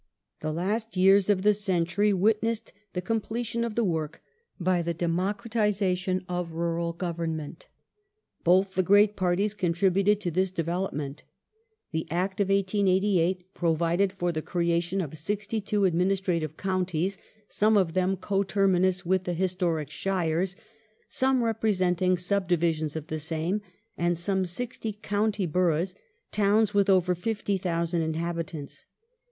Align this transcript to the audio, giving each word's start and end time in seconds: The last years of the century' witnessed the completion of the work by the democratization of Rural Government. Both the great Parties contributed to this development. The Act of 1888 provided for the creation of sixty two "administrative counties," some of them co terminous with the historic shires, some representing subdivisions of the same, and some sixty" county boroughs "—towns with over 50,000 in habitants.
The 0.39 0.51
last 0.51 0.97
years 0.97 1.29
of 1.29 1.43
the 1.43 1.53
century' 1.53 2.11
witnessed 2.11 2.73
the 2.93 3.03
completion 3.03 3.63
of 3.63 3.75
the 3.75 3.83
work 3.83 4.23
by 4.59 4.81
the 4.81 4.95
democratization 4.95 6.25
of 6.27 6.53
Rural 6.53 6.91
Government. 6.91 7.67
Both 8.43 8.73
the 8.73 8.81
great 8.81 9.15
Parties 9.15 9.53
contributed 9.53 10.19
to 10.21 10.31
this 10.31 10.49
development. 10.49 11.21
The 11.91 12.07
Act 12.09 12.39
of 12.41 12.49
1888 12.49 13.53
provided 13.53 14.11
for 14.13 14.31
the 14.31 14.41
creation 14.41 15.01
of 15.01 15.15
sixty 15.15 15.61
two 15.61 15.85
"administrative 15.85 16.57
counties," 16.57 17.19
some 17.47 17.77
of 17.77 17.93
them 17.93 18.17
co 18.17 18.41
terminous 18.41 19.05
with 19.05 19.25
the 19.25 19.35
historic 19.35 19.91
shires, 19.91 20.55
some 21.09 21.43
representing 21.43 22.17
subdivisions 22.17 22.95
of 22.95 23.05
the 23.05 23.19
same, 23.19 23.61
and 23.95 24.17
some 24.17 24.47
sixty" 24.47 24.93
county 25.09 25.45
boroughs 25.45 25.93
"—towns 26.31 26.73
with 26.73 26.89
over 26.89 27.13
50,000 27.13 28.01
in 28.01 28.15
habitants. 28.15 28.87